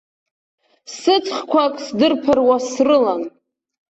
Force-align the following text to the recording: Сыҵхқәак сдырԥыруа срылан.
Сыҵхқәак 0.95 1.75
сдырԥыруа 1.85 2.57
срылан. 2.69 3.23